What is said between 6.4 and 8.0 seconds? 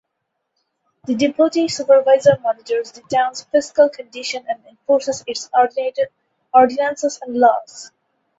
ordinances and laws.